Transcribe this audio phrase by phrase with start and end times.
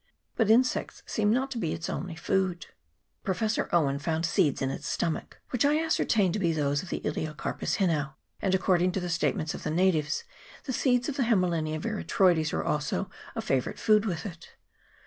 [0.35, 2.65] But insects seem not to be its only food.
[3.23, 6.89] Professor Owen found seeds in its stomach, which I ascer tained to be those of
[6.89, 10.23] the Elaeocarpus hinau; and, according to the statements of the natives,
[10.63, 14.55] the seeds of the Hamelinia veratroides are also a favourite food with it.